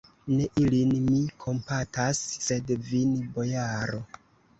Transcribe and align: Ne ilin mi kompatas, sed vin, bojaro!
Ne 0.35 0.45
ilin 0.59 0.93
mi 1.09 1.19
kompatas, 1.43 2.21
sed 2.45 2.73
vin, 2.87 3.13
bojaro! 3.37 4.01